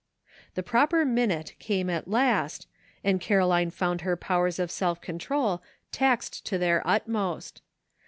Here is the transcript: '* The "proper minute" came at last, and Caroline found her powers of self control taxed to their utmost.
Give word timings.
'* 0.29 0.53
The 0.55 0.63
"proper 0.63 1.05
minute" 1.05 1.53
came 1.59 1.87
at 1.87 2.07
last, 2.07 2.65
and 3.03 3.21
Caroline 3.21 3.69
found 3.69 4.01
her 4.01 4.17
powers 4.17 4.57
of 4.57 4.71
self 4.71 4.99
control 4.99 5.61
taxed 5.91 6.43
to 6.47 6.57
their 6.57 6.81
utmost. 6.87 7.61